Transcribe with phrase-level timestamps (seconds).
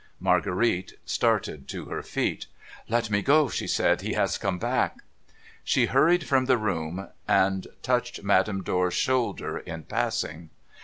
[0.19, 2.47] Marguerite started to her feet.'
[2.89, 5.03] Let me go!' she said.' He has come back!'
[5.63, 10.49] She hurried from the room, and touched Madame Dor's shoulder in passing.